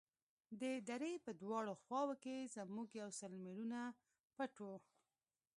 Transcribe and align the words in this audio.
د 0.61 0.63
درې 0.89 1.13
په 1.25 1.31
دواړو 1.41 1.73
خواوو 1.83 2.19
کښې 2.23 2.51
زموږ 2.55 2.87
يو 3.01 3.09
سل 3.19 3.31
مېړونه 3.43 3.79
پټ 4.35 4.53
وو. 4.65 4.77